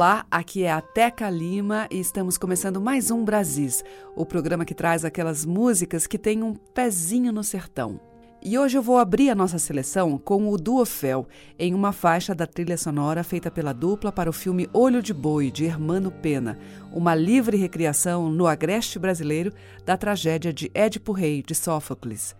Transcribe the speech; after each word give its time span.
Olá, 0.00 0.24
aqui 0.30 0.62
é 0.62 0.72
a 0.72 0.80
Teca 0.80 1.28
Lima 1.28 1.86
e 1.90 2.00
estamos 2.00 2.38
começando 2.38 2.80
mais 2.80 3.10
um 3.10 3.22
Brasis, 3.22 3.84
o 4.16 4.24
programa 4.24 4.64
que 4.64 4.74
traz 4.74 5.04
aquelas 5.04 5.44
músicas 5.44 6.06
que 6.06 6.16
têm 6.16 6.42
um 6.42 6.54
pezinho 6.54 7.30
no 7.30 7.44
sertão. 7.44 8.00
E 8.42 8.58
hoje 8.58 8.78
eu 8.78 8.82
vou 8.82 8.96
abrir 8.96 9.28
a 9.28 9.34
nossa 9.34 9.58
seleção 9.58 10.16
com 10.16 10.48
o 10.48 10.56
Duofel, 10.56 11.28
em 11.58 11.74
uma 11.74 11.92
faixa 11.92 12.34
da 12.34 12.46
trilha 12.46 12.78
sonora 12.78 13.22
feita 13.22 13.50
pela 13.50 13.74
dupla 13.74 14.10
para 14.10 14.30
o 14.30 14.32
filme 14.32 14.70
Olho 14.72 15.02
de 15.02 15.12
Boi, 15.12 15.50
de 15.50 15.66
Hermano 15.66 16.10
Pena, 16.10 16.58
uma 16.90 17.14
livre 17.14 17.58
recriação 17.58 18.30
no 18.30 18.46
agreste 18.46 18.98
brasileiro 18.98 19.52
da 19.84 19.98
tragédia 19.98 20.50
de 20.50 20.70
Édipo 20.72 21.12
Rei, 21.12 21.42
de 21.42 21.54
Sófocles. 21.54 22.34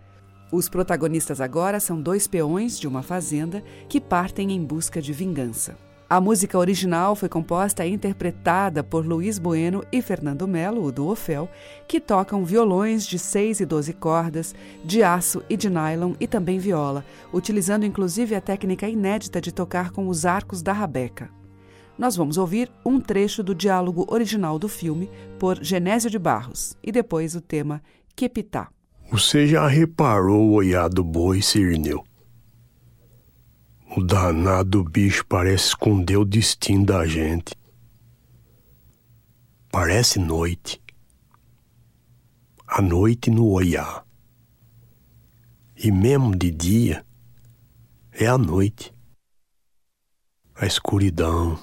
Os 0.51 0.67
protagonistas 0.67 1.39
agora 1.39 1.79
são 1.79 2.01
dois 2.01 2.25
peões 2.25 2.79
de 2.79 2.87
uma 2.87 3.03
fazenda 3.03 3.63
que 3.87 4.01
partem 4.01 4.51
em 4.51 4.65
busca 4.65 4.99
de 4.99 5.13
vingança. 5.13 5.90
A 6.11 6.19
música 6.19 6.59
original 6.59 7.15
foi 7.15 7.29
composta 7.29 7.85
e 7.85 7.93
interpretada 7.93 8.83
por 8.83 9.05
Luiz 9.05 9.39
Bueno 9.39 9.81
e 9.93 10.01
Fernando 10.01 10.45
Melo, 10.45 10.83
o 10.83 10.91
Duofel, 10.91 11.49
que 11.87 12.01
tocam 12.01 12.43
violões 12.43 13.07
de 13.07 13.17
6 13.17 13.61
e 13.61 13.65
12 13.65 13.93
cordas, 13.93 14.53
de 14.83 15.03
aço 15.03 15.41
e 15.49 15.55
de 15.55 15.69
nylon 15.69 16.13
e 16.19 16.27
também 16.27 16.59
viola, 16.59 17.05
utilizando 17.31 17.85
inclusive 17.85 18.35
a 18.35 18.41
técnica 18.41 18.89
inédita 18.89 19.39
de 19.39 19.53
tocar 19.53 19.91
com 19.91 20.09
os 20.09 20.25
arcos 20.25 20.61
da 20.61 20.73
rabeca. 20.73 21.29
Nós 21.97 22.17
vamos 22.17 22.37
ouvir 22.37 22.69
um 22.85 22.99
trecho 22.99 23.41
do 23.41 23.55
diálogo 23.55 24.05
original 24.09 24.59
do 24.59 24.67
filme 24.67 25.09
por 25.39 25.63
Genésio 25.63 26.09
de 26.09 26.19
Barros 26.19 26.75
e 26.83 26.91
depois 26.91 27.35
o 27.35 27.39
tema 27.39 27.81
Quepitá. 28.17 28.67
Você 29.09 29.47
já 29.47 29.65
reparou 29.65 30.49
o 30.49 30.55
olhar 30.55 30.89
do 30.89 31.05
boi, 31.05 31.41
Cirneu? 31.41 32.03
O 33.93 34.01
danado 34.01 34.85
bicho 34.85 35.25
parece 35.25 35.67
esconder 35.67 36.15
o 36.15 36.23
destino 36.23 36.85
da 36.85 37.05
gente. 37.05 37.53
Parece 39.69 40.17
noite. 40.17 40.81
A 42.65 42.81
noite 42.81 43.29
no 43.29 43.49
olhar. 43.49 44.05
E 45.75 45.91
mesmo 45.91 46.33
de 46.33 46.51
dia, 46.51 47.05
é 48.13 48.27
a 48.27 48.37
noite. 48.37 48.93
A 50.55 50.65
escuridão. 50.65 51.59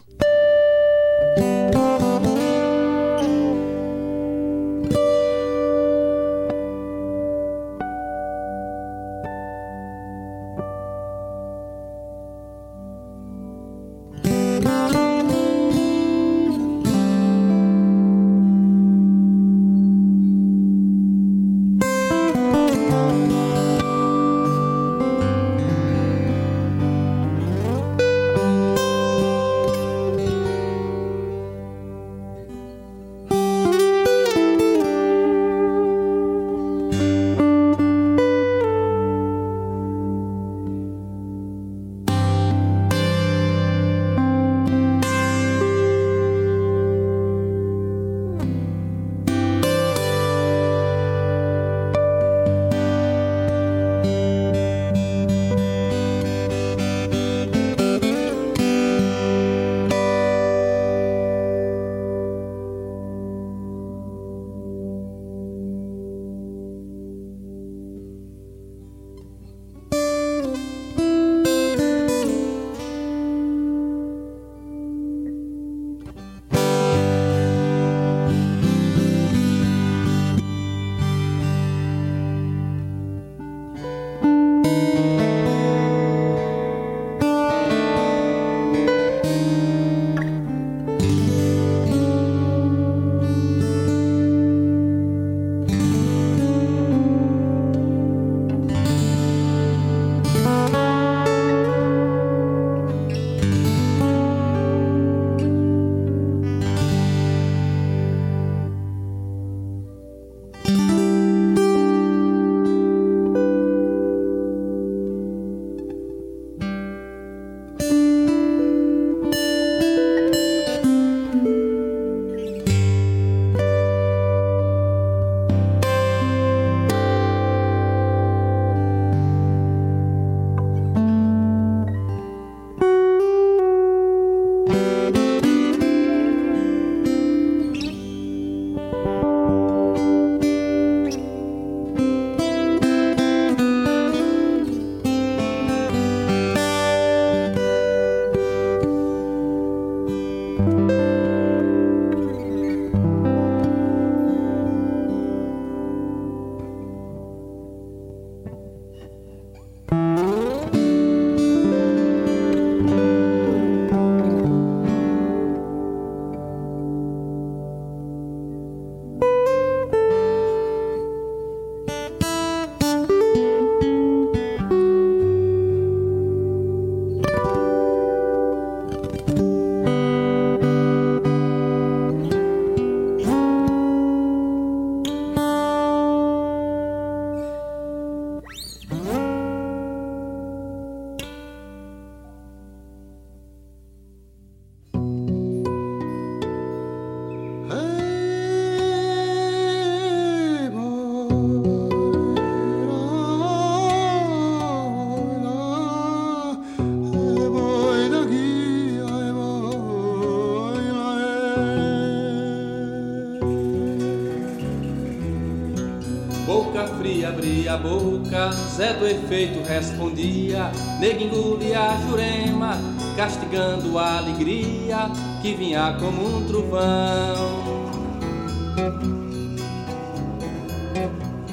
Abria 217.25 217.75
a 217.75 217.77
boca, 217.77 218.51
Zé 218.77 218.93
do 218.93 219.07
efeito 219.07 219.67
respondia, 219.67 220.71
nego 221.01 221.25
engolia 221.25 221.81
a 221.81 221.97
jurema, 221.97 222.79
castigando 223.17 223.99
a 223.99 224.19
alegria 224.19 225.11
que 225.41 225.55
vinha 225.55 225.97
como 225.99 226.37
um 226.37 226.45
trovão. 226.47 227.89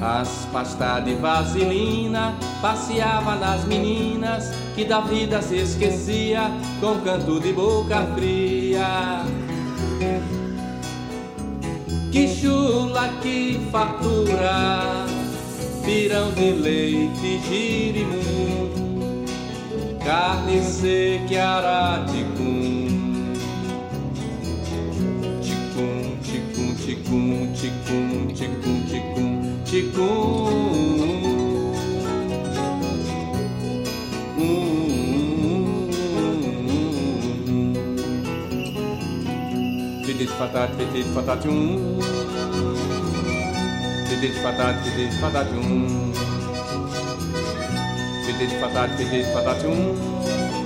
As 0.00 0.46
pastas 0.52 1.04
de 1.04 1.14
vaselina 1.14 2.34
passeava 2.60 3.34
nas 3.36 3.64
meninas 3.64 4.52
que 4.74 4.84
da 4.84 5.00
vida 5.00 5.40
se 5.40 5.56
esquecia 5.56 6.50
com 6.80 7.00
canto 7.00 7.40
de 7.40 7.52
boca 7.54 8.06
fria. 8.14 9.24
Que 12.12 12.28
chula, 12.28 13.08
que 13.22 13.58
fartura, 13.72 15.05
pirão 15.86 16.32
de 16.32 16.50
leite, 16.50 17.40
girimum, 17.48 19.24
carne 20.04 20.60
seca, 20.60 21.44
araticum. 21.44 23.32
Ticum, 25.40 26.18
ticum, 26.22 26.74
ticum, 26.74 27.52
ticum, 27.54 28.26
ticum, 28.34 28.82
ticum, 28.84 29.62
ticum. 29.64 30.66
Fidit 44.16 44.40
fatat, 44.40 44.80
fidit 44.80 45.12
fatatium. 45.20 46.08
Fidit 48.24 48.52
fatat, 48.56 48.88
fidit 48.96 49.26
fatatium. 49.28 49.92
Fidit 49.92 50.12
fatat, 50.16 50.16
fidit 50.16 50.32
fatatium. 50.32 50.56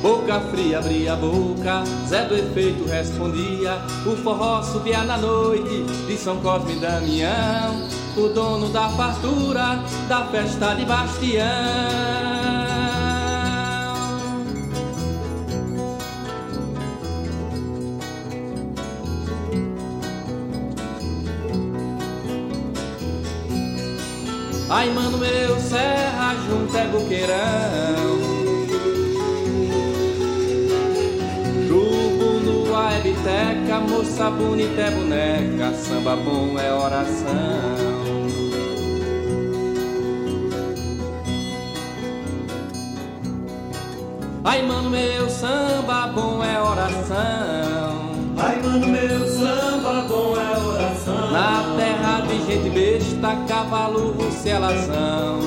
Boca 0.00 0.40
fria 0.50 0.78
abria 0.78 1.12
a 1.12 1.16
boca, 1.16 1.84
Zé 2.08 2.24
do 2.24 2.36
efeito 2.36 2.88
respondia. 2.88 3.76
O 4.06 4.16
forró 4.16 4.62
subia 4.62 5.04
na 5.04 5.18
noite 5.18 5.84
de 6.06 6.16
São 6.16 6.38
Cosme 6.40 6.76
e 6.76 6.80
Damião, 6.80 7.86
o 8.16 8.28
dono 8.28 8.70
da 8.70 8.88
fartura 8.88 9.78
da 10.08 10.24
festa 10.28 10.72
de 10.72 10.86
Bastião. 10.86 12.29
Ai, 24.72 24.88
mano 24.90 25.18
meu, 25.18 25.58
serra 25.58 26.36
junto 26.46 26.76
é 26.76 26.86
buqueirão. 26.86 28.20
Jubo 31.66 32.38
no 32.44 32.78
é 32.78 33.00
biteca, 33.00 33.80
moça 33.80 34.30
bonita 34.30 34.80
é 34.80 34.90
boneca, 34.92 35.74
samba 35.74 36.14
bom 36.14 36.56
é 36.56 36.72
oração. 36.72 37.90
Ai, 44.44 44.62
mano 44.62 44.88
meu, 44.88 45.28
samba 45.28 46.06
bom 46.14 46.44
é 46.44 46.62
oração. 46.62 47.79
Ai, 48.42 48.62
mano 48.62 48.86
meu, 48.86 49.26
samba 49.26 50.06
bom 50.08 50.34
é 50.34 50.58
oração. 50.58 51.30
Na 51.30 51.76
terra 51.76 52.20
de 52.22 52.46
gente 52.46 52.70
besta, 52.70 53.36
cavalo, 53.46 54.16
selazão. 54.32 55.40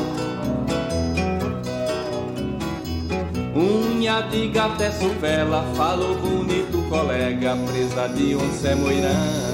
Unha 3.55 4.21
de 4.29 4.47
gato 4.49 4.83
é 4.83 4.91
suvela, 4.91 5.65
falou 5.75 6.15
bonito 6.15 6.87
colega, 6.87 7.57
presa 7.65 8.07
de 8.09 8.35
onça 8.35 8.67
é 8.67 8.75
moirão. 8.75 9.53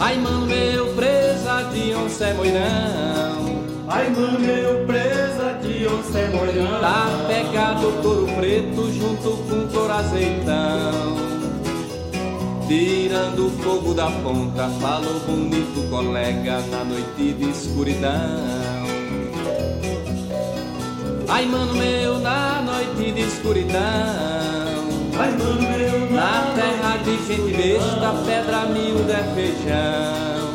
Ai, 0.00 0.16
mano 0.18 0.46
meu, 0.46 0.94
presa 0.94 1.62
de 1.72 1.94
onça 1.94 2.26
é 2.26 2.34
moirão. 2.34 3.45
Ai, 3.88 4.10
mano 4.10 4.38
meu, 4.40 4.84
presa 4.84 5.58
de 5.62 5.86
onça 5.86 6.18
moirão. 6.36 6.80
Tá 6.80 7.06
pegado 7.28 7.92
couro 8.02 8.26
preto 8.36 8.92
junto 8.92 9.30
com 9.44 9.68
couro 9.68 9.92
azeitão. 9.92 11.16
Tirando 12.66 13.46
o 13.46 13.50
fogo 13.62 13.94
da 13.94 14.10
ponta, 14.10 14.68
falou 14.80 15.20
bonito 15.20 15.88
colega 15.88 16.60
na 16.62 16.82
noite 16.82 17.32
de 17.32 17.50
escuridão. 17.50 18.10
Ai, 21.28 21.46
mano 21.46 21.74
meu, 21.74 22.18
na 22.18 22.62
noite 22.62 23.12
de 23.12 23.20
escuridão. 23.20 23.80
Ai, 25.16 25.30
mano 25.30 25.62
meu, 25.62 26.10
Na 26.10 26.52
terra 26.56 26.96
de 27.04 27.16
gente 27.26 27.56
besta, 27.56 28.14
pedra 28.26 28.66
miúda 28.66 29.12
é 29.12 29.34
feijão. 29.34 30.45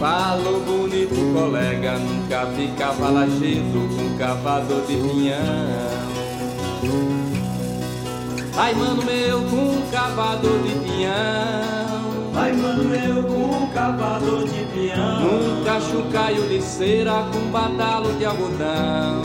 Falou 0.00 0.60
bonito 0.60 1.14
colega, 1.34 1.98
nunca 1.98 2.46
vi 2.46 2.68
cavalageiro 2.68 3.86
com 3.94 4.16
cavador 4.16 4.80
de 4.86 4.96
pinhão. 4.96 5.36
Ai, 8.56 8.72
mano 8.72 9.04
meu, 9.04 9.42
com 9.42 9.90
cavador 9.92 10.58
de 10.62 10.74
pinhão. 10.78 12.32
Ai, 12.34 12.52
mano 12.54 12.84
meu, 12.84 13.22
com 13.24 13.66
cavador 13.74 14.44
de 14.48 14.64
pinhão. 14.72 15.20
Nunca 15.20 15.78
chucaio 15.82 16.48
de 16.48 16.62
cera 16.62 17.26
com 17.30 17.50
badalo 17.50 18.10
de 18.14 18.24
algodão. 18.24 19.20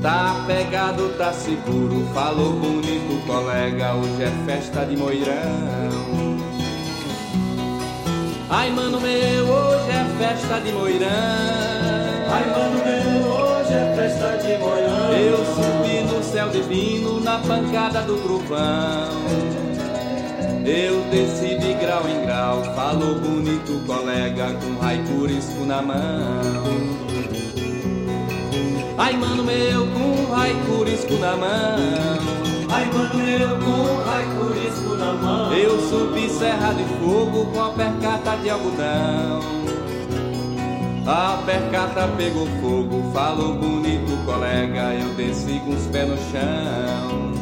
Tá 0.00 0.42
pegado, 0.46 1.10
tá 1.18 1.34
seguro, 1.34 2.08
falou 2.14 2.54
bonito 2.54 3.26
colega, 3.26 3.94
hoje 3.94 4.22
é 4.22 4.32
festa 4.46 4.86
de 4.86 4.96
moirão. 4.96 6.31
Ai, 8.54 8.70
mano 8.70 9.00
meu, 9.00 9.46
hoje 9.48 9.90
é 9.90 10.04
festa 10.18 10.60
de 10.60 10.72
moirão. 10.72 11.08
Ai, 12.28 12.50
mano 12.50 12.84
meu, 12.84 13.32
hoje 13.32 13.72
é 13.72 13.94
festa 13.96 14.36
de 14.36 14.58
moirão. 14.58 15.12
Eu 15.14 15.38
subi 15.38 16.00
no 16.02 16.22
céu 16.22 16.50
divino 16.50 17.18
na 17.20 17.38
pancada 17.38 18.02
do 18.02 18.18
trovão. 18.18 19.08
Eu 20.66 21.00
desci 21.10 21.56
de 21.58 21.72
grau 21.80 22.06
em 22.06 22.26
grau, 22.26 22.62
falou 22.76 23.14
bonito 23.14 23.82
colega 23.86 24.52
com 24.62 24.78
raicurisco 24.78 25.64
na 25.64 25.80
mão. 25.80 26.62
Ai, 28.98 29.16
mano 29.16 29.44
meu, 29.44 29.86
com 29.86 30.30
raicurisco 30.30 31.14
na 31.14 31.36
mão. 31.38 32.51
Ai, 32.74 32.86
mano 32.86 33.14
meu, 33.14 33.48
com 33.58 34.10
raicurisco 34.10 34.94
na 34.96 35.12
mão. 35.12 35.52
Eu 35.52 35.78
subi 35.78 36.26
serra 36.30 36.72
de 36.72 36.84
fogo 36.84 37.44
com 37.52 37.62
a 37.62 37.68
percata 37.68 38.36
de 38.38 38.48
algodão. 38.48 39.40
A 41.06 41.42
percata 41.44 42.08
pegou 42.16 42.46
fogo, 42.62 43.12
falou 43.12 43.56
bonito 43.56 44.24
colega, 44.24 44.94
eu 44.94 45.12
desci 45.14 45.60
com 45.66 45.72
os 45.72 45.86
pés 45.88 46.08
no 46.08 46.16
chão. 46.16 47.32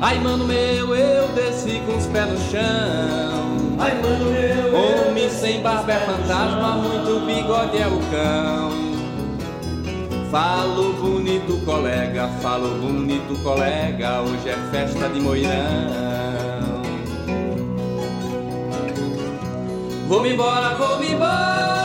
Ai, 0.00 0.18
mano 0.18 0.44
meu, 0.44 0.96
eu 0.96 1.28
desci 1.28 1.80
com 1.86 1.96
os 1.96 2.06
pés 2.06 2.26
no 2.26 2.38
chão. 2.50 3.78
Ai, 3.78 3.94
mano 4.02 4.24
meu, 4.24 5.08
Homem 5.08 5.30
sem 5.30 5.60
barba 5.62 5.92
é 5.92 6.00
fantasma, 6.00 6.72
muito 6.76 7.24
bigode 7.26 7.78
é 7.78 7.86
o 7.86 8.00
cão. 8.10 8.89
Falo 10.30 10.92
bonito 10.92 11.58
colega, 11.64 12.28
falo 12.40 12.68
bonito 12.80 13.36
colega, 13.42 14.20
hoje 14.20 14.48
é 14.48 14.56
festa 14.70 15.08
de 15.08 15.18
moirão. 15.18 15.50
Vou-me 20.06 20.32
embora, 20.32 20.76
vou-me 20.76 21.14
embora, 21.14 21.79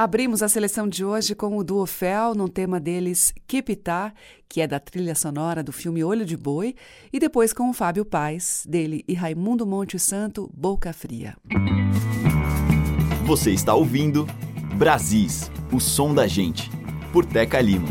Abrimos 0.00 0.44
a 0.44 0.48
seleção 0.48 0.86
de 0.86 1.04
hoje 1.04 1.34
com 1.34 1.58
o 1.58 1.64
Duo 1.64 1.84
Fel, 1.84 2.32
num 2.32 2.46
tema 2.46 2.78
deles 2.78 3.34
Kipitá, 3.48 4.12
que 4.48 4.60
é 4.60 4.66
da 4.68 4.78
trilha 4.78 5.12
sonora 5.12 5.60
do 5.60 5.72
filme 5.72 6.04
Olho 6.04 6.24
de 6.24 6.36
Boi, 6.36 6.76
e 7.12 7.18
depois 7.18 7.52
com 7.52 7.68
o 7.68 7.72
Fábio 7.72 8.04
Paz, 8.04 8.64
dele 8.64 9.04
e 9.08 9.14
Raimundo 9.14 9.66
Monte 9.66 9.98
Santo, 9.98 10.48
Boca 10.56 10.92
Fria. 10.92 11.36
Você 13.26 13.50
está 13.50 13.74
ouvindo 13.74 14.24
Brasis, 14.76 15.50
o 15.72 15.80
som 15.80 16.14
da 16.14 16.28
gente, 16.28 16.70
por 17.12 17.26
Teca 17.26 17.60
Lima. 17.60 17.88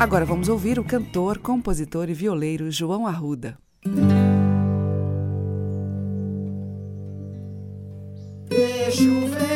Agora 0.00 0.24
vamos 0.24 0.48
ouvir 0.48 0.78
o 0.78 0.84
cantor, 0.84 1.36
compositor 1.36 2.08
e 2.08 2.14
violeiro 2.14 2.70
João 2.70 3.06
Arruda. 3.06 3.58
Deixa 8.48 9.02
o 9.02 9.28
vento 9.28 9.51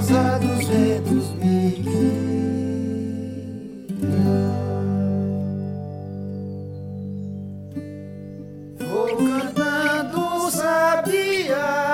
rosa 0.00 0.38
dos 0.38 0.66
ventos 0.66 1.30
me 1.34 1.70
guiar. 1.70 2.20
Vou 8.78 9.16
cantando 9.16 10.50
sabia. 10.50 11.90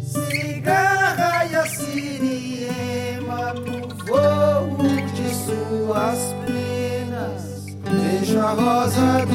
cigarra 0.00 1.44
e 1.44 1.56
a 1.56 1.66
siriema 1.66 3.52
no 3.52 3.88
voo 4.06 4.78
de 5.14 5.28
suas 5.34 6.34
penas. 6.46 7.66
Deixa 7.84 8.40
a 8.42 8.52
rosa 8.52 9.25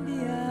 sabiá 0.00 0.49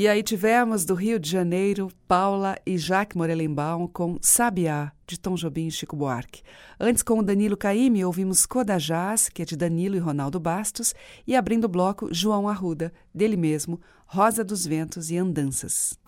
E 0.00 0.08
aí 0.08 0.22
tivemos 0.22 0.86
do 0.86 0.94
Rio 0.94 1.20
de 1.20 1.28
Janeiro 1.28 1.92
Paula 2.08 2.56
e 2.64 2.78
Jacques 2.78 3.14
Morelenbaum 3.14 3.86
com 3.86 4.16
Sabiá, 4.22 4.92
de 5.06 5.20
Tom 5.20 5.34
Jobim 5.34 5.66
e 5.66 5.70
Chico 5.70 5.94
Buarque. 5.94 6.40
Antes, 6.80 7.02
com 7.02 7.18
o 7.18 7.22
Danilo 7.22 7.54
Caime, 7.54 8.02
ouvimos 8.02 8.46
Codajás, 8.46 9.28
que 9.28 9.42
é 9.42 9.44
de 9.44 9.54
Danilo 9.58 9.96
e 9.96 9.98
Ronaldo 9.98 10.40
Bastos, 10.40 10.94
e 11.26 11.36
abrindo 11.36 11.64
o 11.64 11.68
bloco 11.68 12.08
João 12.10 12.48
Arruda, 12.48 12.90
dele 13.14 13.36
mesmo, 13.36 13.78
Rosa 14.06 14.42
dos 14.42 14.64
Ventos 14.64 15.10
e 15.10 15.18
Andanças. 15.18 15.98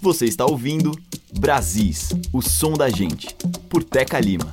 Você 0.00 0.24
está 0.24 0.44
ouvindo 0.44 0.90
Brasis, 1.38 2.08
o 2.32 2.42
som 2.42 2.72
da 2.72 2.88
gente, 2.88 3.32
por 3.68 3.84
Teca 3.84 4.18
Lima. 4.18 4.52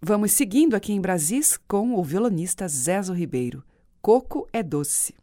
Vamos 0.00 0.32
seguindo 0.32 0.74
aqui 0.74 0.94
em 0.94 1.00
Brasis 1.02 1.58
com 1.68 1.96
o 1.96 2.02
violonista 2.02 2.66
Zezo 2.66 3.12
Ribeiro. 3.12 3.62
Coco 4.00 4.48
é 4.54 4.62
doce. 4.62 5.14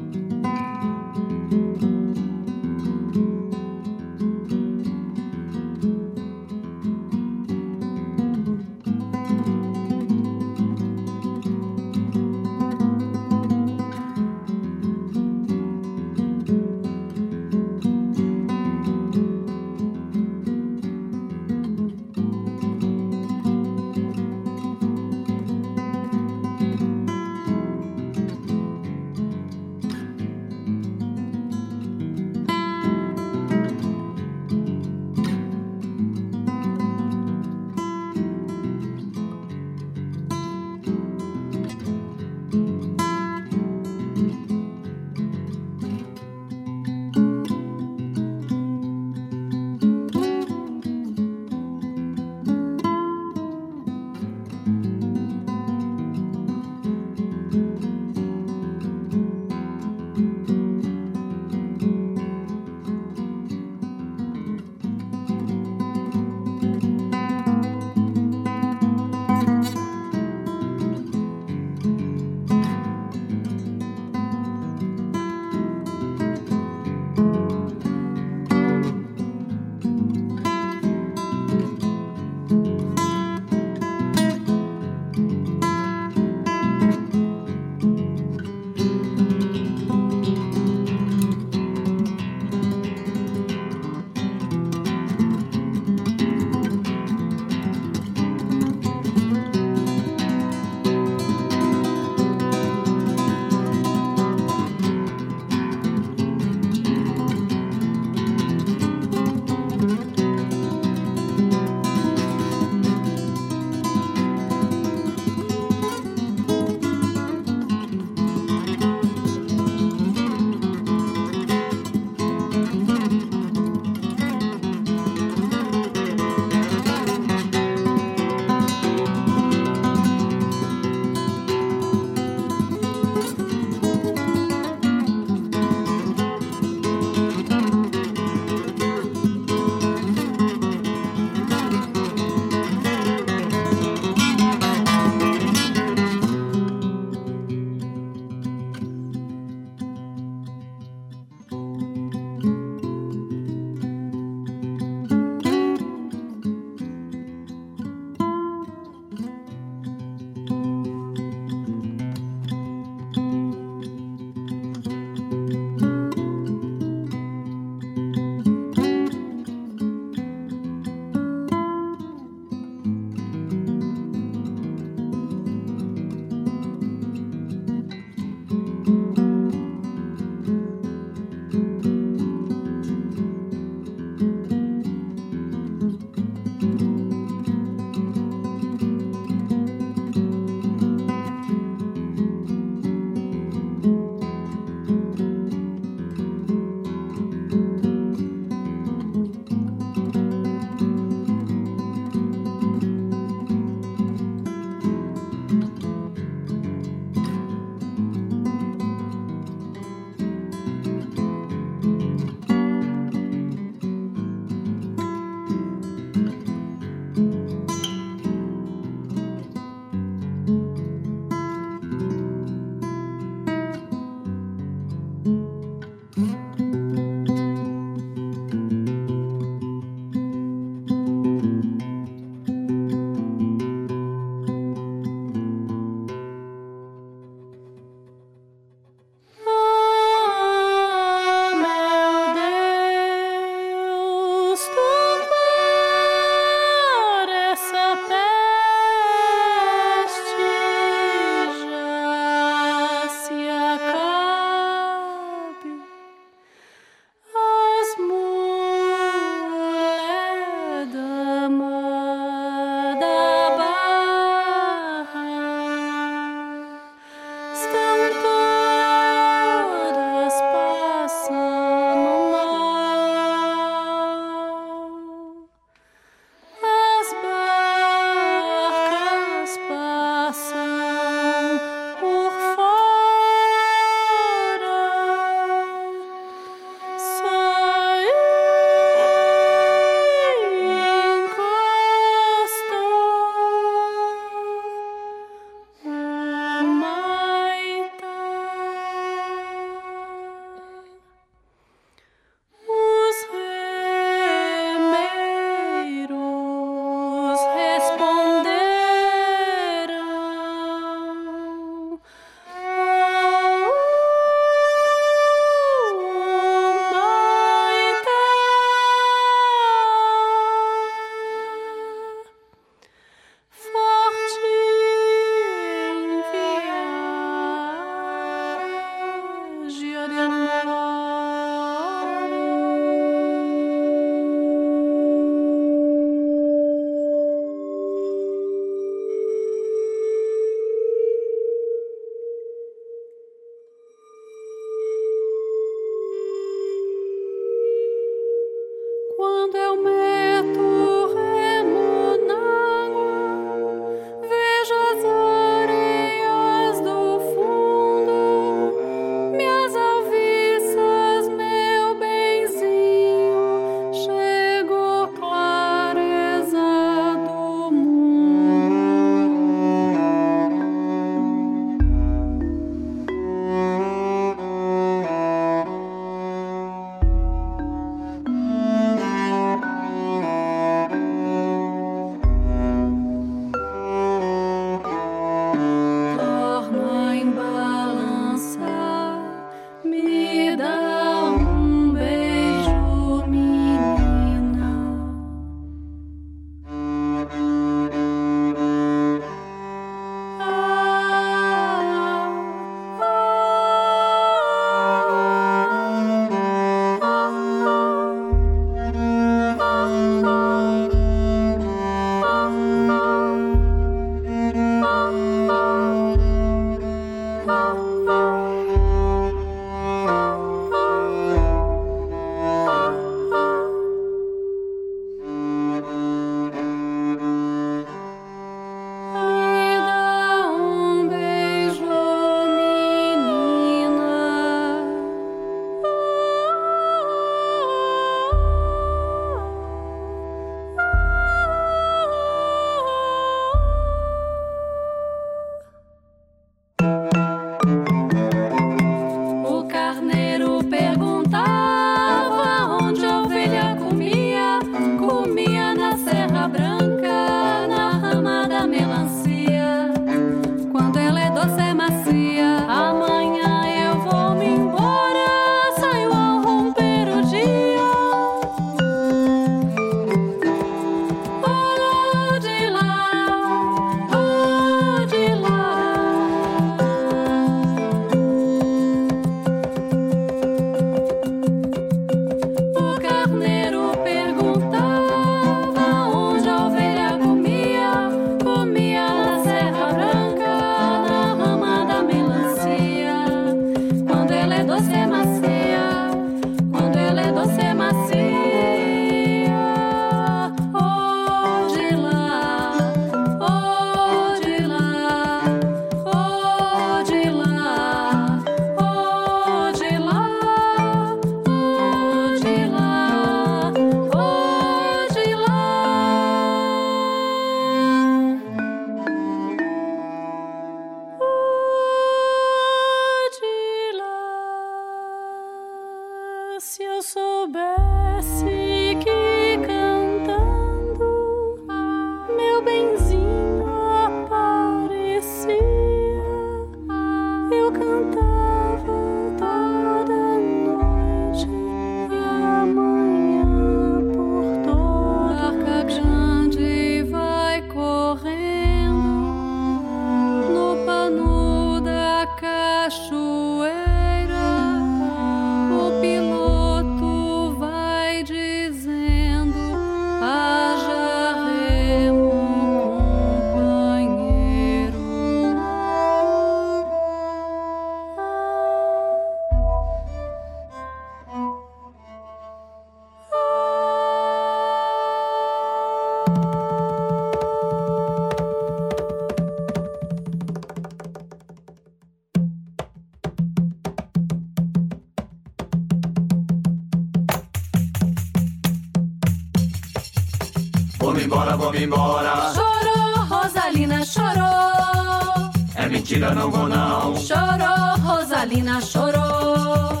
Embora. 591.84 592.52
Chorou, 592.54 593.26
Rosalina, 593.26 594.04
chorou. 594.04 595.50
É 595.76 595.88
mentira, 595.88 596.34
não 596.34 596.50
vou 596.50 596.68
não. 596.68 597.16
Chorou, 597.16 597.98
Rosalina, 598.02 598.80
chorou. 598.80 600.00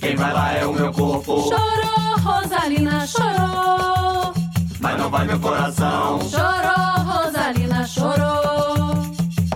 Quem 0.00 0.16
vai 0.16 0.32
lá 0.32 0.52
é 0.52 0.64
o 0.64 0.72
meu 0.72 0.92
corpo. 0.92 1.42
Chorou, 1.42 2.18
Rosalina, 2.22 3.06
chorou. 3.06 4.34
Mas 4.80 4.98
não 4.98 5.10
vai 5.10 5.26
meu 5.26 5.40
coração. 5.40 6.20
Chorou, 6.28 7.04
Rosalina, 7.04 7.86
chorou. 7.86 8.76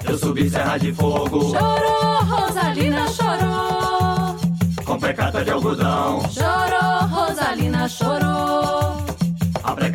Eu 0.05 0.19
subi 0.19 0.51
serra 0.51 0.77
de 0.79 0.93
fogo. 0.93 1.51
Chorou, 1.51 2.25
Rosalina, 2.25 3.07
chorou. 3.09 4.37
Com 4.85 4.99
precata 4.99 5.45
de 5.45 5.51
algodão. 5.51 6.21
Chorou, 6.31 7.09
Rosalina, 7.09 7.89
chorou. 7.89 9.00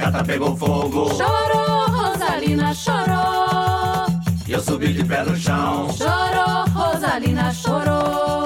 A 0.06 0.12
precata 0.12 0.24
pegou 0.24 0.56
fogo. 0.56 1.10
Chorou, 1.16 1.90
Rosalina, 1.90 2.72
chorou. 2.76 4.06
Eu 4.48 4.62
subi 4.62 4.94
de 4.94 5.04
pé 5.04 5.24
no 5.24 5.36
chão. 5.36 5.90
Chorou, 5.94 6.64
Rosalina, 6.76 7.52
chorou. 7.52 8.46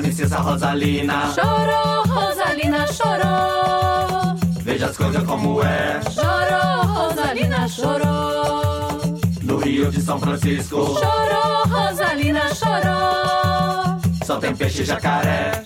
Licença, 0.00 0.38
Rosalina. 0.38 1.32
Chorou, 1.34 2.04
Rosalina, 2.06 2.86
chorou. 2.86 4.36
Veja 4.62 4.86
as 4.86 4.96
coisas 4.96 5.24
como 5.24 5.64
é. 5.64 6.00
Chorou, 6.12 6.86
Rosalina, 6.86 7.68
chorou. 7.68 9.00
No 9.42 9.58
Rio 9.58 9.90
de 9.90 10.00
São 10.00 10.20
Francisco. 10.20 10.76
Chorou, 10.76 11.66
Rosalina, 11.66 12.54
chorou. 12.54 14.00
Só 14.24 14.36
tem 14.38 14.54
peixe 14.54 14.82
e 14.82 14.84
jacaré. 14.84 15.64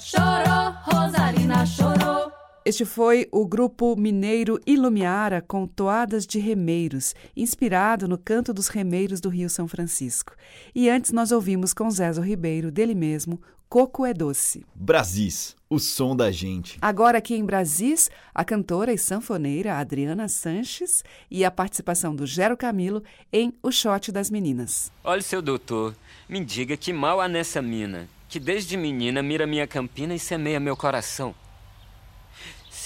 Este 2.77 2.85
foi 2.85 3.27
o 3.33 3.47
grupo 3.47 3.97
mineiro 3.97 4.61
Ilumiara 4.67 5.41
com 5.41 5.67
Toadas 5.67 6.27
de 6.27 6.39
Remeiros, 6.39 7.15
inspirado 7.35 8.07
no 8.07 8.19
canto 8.19 8.53
dos 8.53 8.69
remeiros 8.69 9.19
do 9.19 9.31
Rio 9.31 9.49
São 9.49 9.67
Francisco. 9.67 10.35
E 10.75 10.91
antes 10.91 11.11
nós 11.11 11.33
ouvimos 11.33 11.73
com 11.73 11.91
Zezo 11.91 12.21
Ribeiro, 12.21 12.71
dele 12.71 12.95
mesmo, 12.95 13.41
Coco 13.67 14.05
é 14.05 14.13
Doce. 14.13 14.63
Brasis, 14.75 15.57
o 15.71 15.79
som 15.79 16.15
da 16.15 16.31
gente. 16.31 16.77
Agora 16.83 17.17
aqui 17.17 17.35
em 17.35 17.47
Brasis, 17.47 18.11
a 18.35 18.45
cantora 18.45 18.93
e 18.93 18.99
sanfoneira 18.99 19.79
Adriana 19.79 20.29
Sanches 20.29 21.03
e 21.31 21.47
a 21.47 21.51
participação 21.51 22.15
do 22.15 22.27
Gero 22.27 22.59
Camilo 22.59 23.03
em 23.33 23.55
O 23.63 23.73
Shot 23.73 24.13
das 24.13 24.31
Meninas. 24.31 24.93
Olha, 25.03 25.23
seu 25.23 25.41
doutor, 25.41 25.97
me 26.29 26.45
diga 26.45 26.77
que 26.77 26.93
mal 26.93 27.23
há 27.23 27.27
nessa 27.27 27.63
mina, 27.63 28.07
que 28.29 28.39
desde 28.39 28.77
menina 28.77 29.23
mira 29.23 29.47
minha 29.47 29.67
campina 29.67 30.15
e 30.15 30.19
semeia 30.19 30.61
meu 30.61 30.77
coração. 30.77 31.35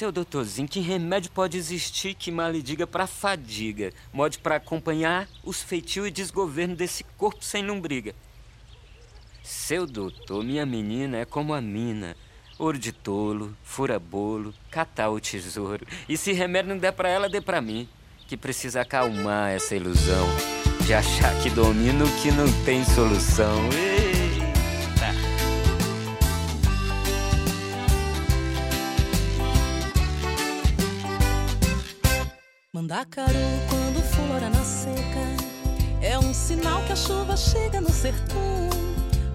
Seu 0.00 0.10
doutorzinho, 0.10 0.66
que 0.66 0.80
remédio 0.80 1.30
pode 1.30 1.58
existir 1.58 2.14
que 2.14 2.30
mal 2.30 2.50
lhe 2.50 2.62
diga 2.62 2.86
pra 2.86 3.06
fadiga, 3.06 3.92
mode 4.10 4.38
pra 4.38 4.56
acompanhar 4.56 5.28
os 5.44 5.62
feitios 5.62 6.06
e 6.06 6.10
desgoverno 6.10 6.74
desse 6.74 7.04
corpo 7.18 7.44
sem 7.44 7.62
lombriga? 7.66 8.14
Seu 9.42 9.86
doutor, 9.86 10.42
minha 10.42 10.64
menina 10.64 11.18
é 11.18 11.26
como 11.26 11.52
a 11.52 11.60
mina, 11.60 12.16
ouro 12.58 12.78
de 12.78 12.92
tolo, 12.92 13.54
fura 13.62 13.98
bolo, 13.98 14.54
catar 14.70 15.10
o 15.10 15.20
tesouro. 15.20 15.86
E 16.08 16.16
se 16.16 16.32
remédio 16.32 16.70
não 16.70 16.78
der 16.78 16.92
pra 16.92 17.10
ela, 17.10 17.28
dê 17.28 17.42
pra 17.42 17.60
mim, 17.60 17.86
que 18.26 18.38
precisa 18.38 18.80
acalmar 18.80 19.50
essa 19.50 19.76
ilusão 19.76 20.26
de 20.86 20.94
achar 20.94 21.38
que 21.42 21.50
domina 21.50 22.06
o 22.06 22.22
que 22.22 22.30
não 22.30 22.50
tem 22.64 22.82
solução. 22.86 23.68
Mandacaru 32.90 33.38
quando 33.68 34.02
flora 34.02 34.50
na 34.50 34.64
seca. 34.64 36.02
É 36.02 36.18
um 36.18 36.34
sinal 36.34 36.82
que 36.82 36.92
a 36.92 36.96
chuva 36.96 37.36
chega 37.36 37.80
no 37.80 37.88
sertão. 37.88 38.68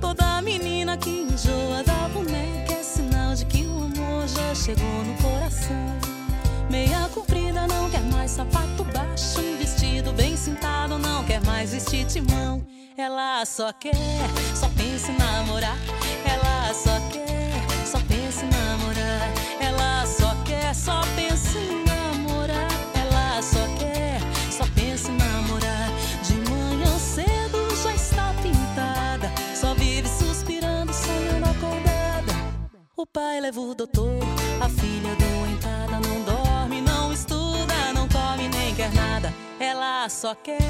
Toda 0.02 0.42
menina 0.42 0.98
que 0.98 1.10
enjoa 1.10 1.82
da 1.84 2.10
boneca 2.10 2.74
É 2.74 2.84
sinal 2.84 3.34
de 3.34 3.46
que 3.46 3.64
o 3.64 3.78
amor 3.78 4.28
já 4.28 4.54
chegou 4.54 5.04
no 5.06 5.16
coração. 5.24 5.98
Meia 6.70 7.08
comprida 7.14 7.66
não 7.66 7.90
quer 7.90 8.02
mais 8.12 8.32
sapato 8.32 8.84
baixo 8.94 9.40
Um 9.40 9.58
vestido 9.58 10.12
bem 10.12 10.36
cintado 10.36 11.00
não 11.00 11.24
quer 11.24 11.42
mais 11.46 11.72
vestir 11.72 12.06
timão. 12.08 12.62
Ela 12.98 13.46
só 13.46 13.72
quer, 13.72 13.96
só 14.54 14.68
pensa 14.76 15.14
em 15.14 15.18
namorar. 15.18 15.78
Ela 16.26 16.74
só 16.74 17.00
quer, 17.10 17.86
só 17.86 18.00
pensa 18.00 18.44
em 18.44 18.50
namorar. 18.50 19.32
Ela 19.62 20.06
só 20.06 20.36
quer, 20.44 20.76
só 20.76 21.00
pensa 21.16 21.58
em 21.58 21.85
O 32.98 33.06
pai 33.06 33.42
leva 33.42 33.60
o 33.60 33.76
doutor, 33.76 34.20
a 34.62 34.70
filha 34.70 35.14
doentada 35.18 36.00
Não 36.00 36.24
dorme, 36.24 36.80
não 36.80 37.12
estuda, 37.12 37.92
não 37.94 38.08
come 38.08 38.48
nem 38.48 38.74
quer 38.74 38.90
nada. 38.94 39.34
Ela 39.60 40.08
só 40.08 40.34
quer, 40.34 40.62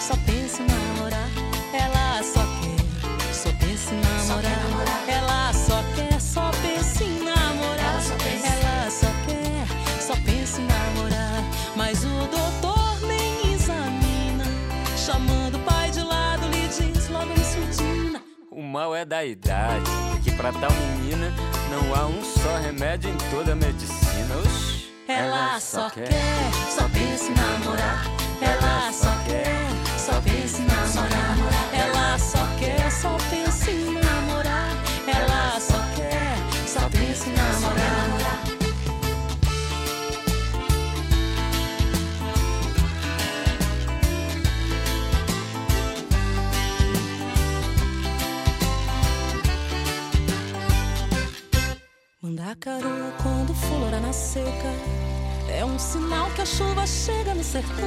só 0.00 0.14
pensa 0.26 0.60
em 0.60 0.66
namorar. 0.66 1.28
Ela 1.72 2.20
só 2.24 2.40
quer, 2.60 3.32
só 3.32 3.52
pensa 3.60 3.94
em 3.94 4.00
namorar. 4.00 5.08
Ela 5.08 5.52
só 5.52 5.80
quer, 5.94 6.20
só 6.20 6.50
pensa 6.50 7.04
em 7.04 7.22
namorar. 7.22 8.02
Ela 8.44 8.90
só 8.90 9.06
quer, 9.24 10.02
só 10.02 10.14
pensa 10.24 10.60
em 10.60 10.66
namorar. 10.66 11.44
Mas 11.76 12.02
o 12.02 12.08
doutor 12.08 12.67
mal 18.68 18.94
é 18.94 19.04
da 19.04 19.24
idade, 19.24 19.90
que 20.22 20.30
pra 20.32 20.52
tal 20.52 20.70
menina 20.70 21.32
não 21.70 21.94
há 21.94 22.06
um 22.06 22.22
só 22.22 22.58
remédio 22.58 23.10
em 23.10 23.16
toda 23.30 23.52
a 23.52 23.56
medicina. 23.56 24.36
Oxi. 24.44 24.92
Ela 25.08 25.58
só 25.58 25.88
quer, 25.88 26.10
só 26.68 26.82
pensa 26.90 27.32
em 27.32 27.34
namorar. 27.34 28.04
Ela 28.42 28.92
só 28.92 29.10
quer, 29.26 29.98
só 29.98 30.20
pensa 30.20 30.60
em 30.60 30.66
namorar. 30.66 31.70
Ela 31.72 32.18
só 32.18 32.46
quer, 32.58 32.92
só 32.92 33.16
pensa 33.30 33.70
em 33.70 33.84
namorar. 33.84 34.07
Quando 52.60 53.54
flora 53.54 54.00
na 54.00 54.12
seca 54.12 54.72
É 55.48 55.64
um 55.64 55.78
sinal 55.78 56.28
que 56.32 56.42
a 56.42 56.46
chuva 56.46 56.84
chega 56.86 57.32
no 57.32 57.44
sertão. 57.44 57.86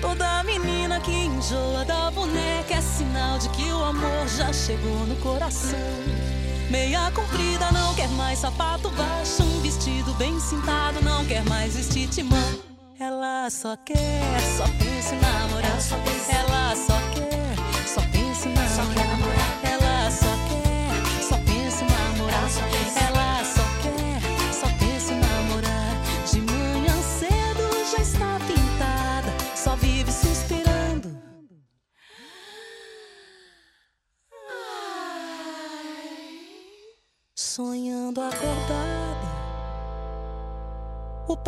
Toda 0.00 0.42
menina 0.42 0.98
que 1.00 1.12
enjoa 1.12 1.84
da 1.84 2.10
boneca 2.10 2.74
É 2.74 2.80
sinal 2.80 3.38
de 3.38 3.48
que 3.50 3.70
o 3.70 3.84
amor 3.84 4.26
já 4.36 4.52
chegou 4.52 5.06
no 5.06 5.14
coração. 5.16 5.78
Meia 6.68 7.10
comprida 7.12 7.70
não 7.70 7.94
quer 7.94 8.08
mais 8.10 8.40
sapato 8.40 8.90
baixo 8.90 9.42
Um 9.42 9.60
vestido 9.60 10.12
bem 10.14 10.38
cintado 10.40 11.00
não 11.02 11.24
quer 11.24 11.44
mais 11.44 11.76
vestir 11.76 12.08
timão. 12.08 12.58
Ela 12.98 13.48
só 13.48 13.76
quer, 13.76 14.40
só 14.56 14.64
pensa 14.76 15.14
em 15.14 15.20
namorar 15.20 15.78
Ela 16.28 16.74
só 16.74 16.94
quer, 17.14 17.27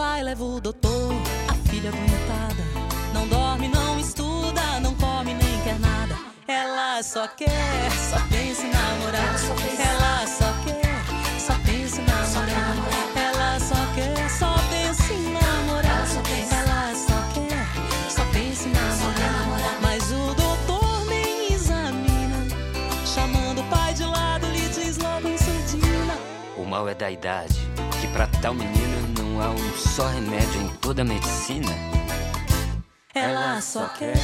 pai 0.01 0.23
leva 0.23 0.43
o 0.43 0.59
doutor 0.59 1.13
A 1.47 1.55
filha 1.69 1.91
aguentada. 1.91 2.65
Não 3.13 3.29
dorme, 3.29 3.69
não 3.69 4.01
estuda 4.01 4.81
Não 4.81 4.95
come 4.95 5.35
nem 5.35 5.61
quer 5.63 5.79
nada. 5.79 6.17
Ela 6.49 7.03
só 7.03 7.29
quer, 7.29 7.91
só 8.11 8.19
pensa 8.31 8.67
em 8.67 8.71
namorar. 8.71 9.23
Ela 9.23 10.27
só 10.27 10.53
quer, 10.65 11.39
só 11.39 11.55
pensa 11.67 12.01
em 12.01 12.05
namorar. 12.07 13.13
Ela 13.15 13.61
só 13.61 13.81
quer, 13.95 14.31
só 14.31 14.55
pensa 14.71 15.13
em 15.13 15.33
namorar. 15.33 16.07
Ela 16.51 16.95
só 16.95 17.19
quer, 17.35 18.11
só 18.11 18.25
pensa 18.33 18.69
em 18.69 18.73
namorar. 18.73 19.79
Mas 19.83 20.11
o 20.11 20.35
doutor 20.35 21.05
nem 21.11 21.53
examina. 21.53 22.49
Chamando 23.05 23.61
o 23.61 23.65
pai 23.65 23.93
de 23.93 24.05
lado 24.05 24.47
Lhe 24.47 24.67
diz 24.69 24.97
logo 24.97 25.29
em 25.29 25.37
surdina. 25.37 26.17
O 26.57 26.65
mal 26.65 26.89
é 26.89 26.95
da 26.95 27.11
idade, 27.11 27.61
que 28.01 28.09
pra 28.09 28.27
tal 28.43 28.55
menina 28.55 29.20
não 29.41 29.47
há 29.47 29.51
um 29.51 29.76
só 29.76 30.07
remédio 30.09 30.61
em 30.61 30.68
toda 30.80 31.01
a 31.01 31.05
medicina. 31.05 31.72
Ela 33.14 33.61
só 33.61 33.86
quer, 33.99 34.16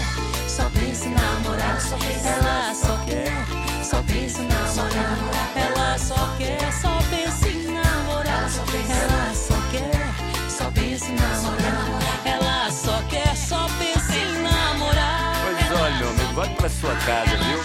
só 0.46 0.68
pensa 0.70 1.08
em 1.08 1.14
namorar. 1.14 1.78
Ela 2.24 2.74
só 2.74 2.98
quer, 3.06 3.84
só 3.84 4.02
pensa 4.02 4.42
em 4.42 4.48
namorar. 4.48 5.56
Ela 5.56 5.98
só 5.98 6.36
quer, 6.36 6.72
só 6.72 6.98
pensa 7.10 7.48
em 7.48 7.72
namorar. 7.72 8.42
Ela 8.84 9.34
só 9.34 9.56
quer, 9.70 10.50
só 10.50 10.70
pensa 10.70 11.06
em 11.06 11.14
namorar. 11.14 12.20
Ela 12.24 12.70
só 12.70 13.02
quer, 13.08 13.36
só 13.36 13.66
pensa 13.78 14.16
em 14.16 14.42
namorar. 14.42 15.32
Pois 15.42 15.80
olha, 15.80 16.08
homem, 16.08 16.34
volte 16.34 16.54
pra 16.54 16.68
sua 16.68 16.94
casa, 16.96 17.36
viu? 17.36 17.58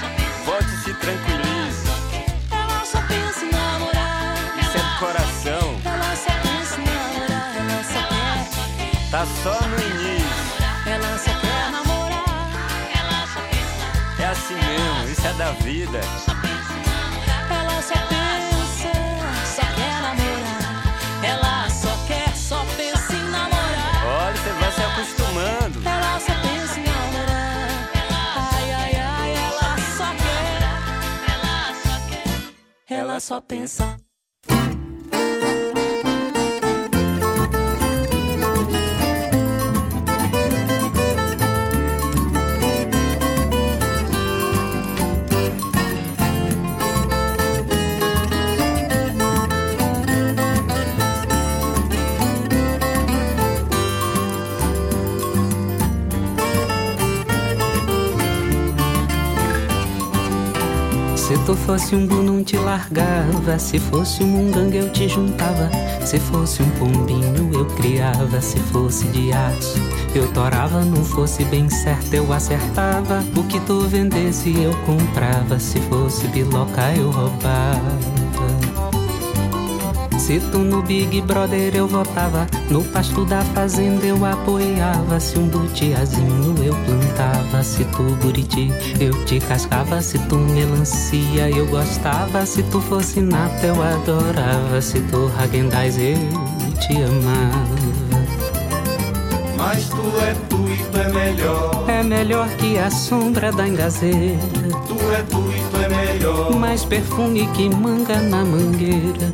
Volte 0.46 0.90
e 0.90 1.41
Tá 9.22 9.28
só 9.44 9.54
no 9.68 9.76
início. 9.78 10.26
ela 10.88 11.16
só 11.20 11.32
quer 11.42 11.72
namorar. 11.72 12.26
Ela 12.92 13.28
só 13.28 13.40
pensa, 13.52 13.86
É 14.20 14.26
assim 14.26 14.56
mesmo, 14.56 15.10
isso 15.12 15.28
é 15.28 15.34
da 15.34 15.52
vida. 15.52 16.00
ela 17.52 17.82
só 17.84 17.94
pensa, 18.10 18.92
só 19.46 19.62
quer 19.76 20.02
namorar. 20.02 21.24
Ela 21.24 21.70
só 21.70 21.96
quer, 22.08 22.36
só 22.36 22.66
pensa 22.76 23.14
em 23.14 23.30
namorar. 23.30 24.08
Olha, 24.08 24.38
você 24.38 24.50
vai 24.54 24.72
se 24.72 24.82
acostumando. 24.82 25.88
Ela 25.88 26.20
só 26.20 26.34
pensa 26.42 26.80
em 26.80 26.84
namorar. 26.84 27.70
Ai, 28.56 28.74
ai, 28.74 28.96
ai, 28.96 29.36
ela 29.36 29.78
só 29.98 30.16
quer. 30.16 31.32
Ela 31.32 31.76
só 31.84 32.10
quer. 32.10 32.98
Ela 32.98 33.20
só 33.20 33.40
pensa. 33.40 34.01
Tu 61.52 61.58
fosse 61.58 61.94
um 61.94 62.08
bu, 62.08 62.24
não 62.24 62.42
te 62.42 62.56
largava. 62.56 63.60
Se 63.60 63.78
fosse 63.78 64.24
um 64.24 64.28
mungangue, 64.28 64.78
eu 64.78 64.90
te 64.90 65.10
juntava. 65.10 65.70
Se 66.06 66.18
fosse 66.18 66.64
um 66.64 66.70
pombinho, 66.72 67.52
eu 67.54 67.66
criava. 67.76 68.40
Se 68.40 68.58
fosse 68.58 69.06
de 69.10 69.34
aço, 69.34 69.78
eu 70.16 70.32
torava. 70.32 70.86
Não 70.86 71.04
fosse 71.04 71.44
bem 71.46 71.70
certo, 71.70 72.14
eu 72.14 72.32
acertava. 72.32 73.22
O 73.36 73.44
que 73.44 73.60
tu 73.62 73.82
vendesse, 73.82 74.58
eu 74.62 74.74
comprava. 74.86 75.60
Se 75.60 75.82
fosse 75.82 76.26
biloca, 76.28 76.94
eu 76.96 77.12
roubava. 77.12 78.61
Se 80.32 80.40
tu 80.50 80.60
no 80.60 80.82
Big 80.82 81.20
Brother 81.24 81.76
eu 81.76 81.90
votava, 81.90 82.48
no 82.70 82.82
pasto 82.86 83.26
da 83.26 83.42
fazenda 83.42 84.06
eu 84.06 84.26
apoiava. 84.26 85.20
Se 85.20 85.38
um 85.38 85.46
butiazinho 85.46 86.56
eu 86.64 86.74
plantava, 86.86 87.62
se 87.62 87.84
tu 87.84 88.04
buriti 88.22 88.72
eu 88.98 89.12
te 89.26 89.42
cascava. 89.42 90.02
Se 90.02 90.18
tu 90.30 90.38
melancia 90.38 91.50
eu 91.50 91.68
gostava, 91.68 92.46
se 92.46 92.64
tu 92.64 92.80
fosse 92.80 93.20
nata 93.20 93.68
eu 93.68 93.84
adorava. 93.84 94.82
Se 94.82 95.02
tu 95.02 95.30
Hagendaz 95.38 95.98
eu 95.98 96.16
te 96.80 96.94
amava. 97.04 97.92
Mas 99.58 99.90
tu 99.90 100.02
é 100.26 100.34
tu 100.48 100.66
e 100.66 100.78
tu 100.78 100.98
é 100.98 101.10
melhor. 101.12 101.86
É 101.90 102.04
melhor 102.04 102.48
que 102.52 102.78
a 102.78 102.90
sombra 102.90 103.52
da 103.52 103.68
engazeira, 103.68 104.40
Tu 104.88 104.94
é 105.12 105.24
tu 105.24 105.52
e 105.52 105.60
tu 105.70 105.78
é 105.78 105.90
melhor. 105.90 106.56
mais 106.56 106.86
perfume 106.86 107.46
que 107.48 107.68
manga 107.70 108.22
na 108.22 108.46
mangueira. 108.46 109.30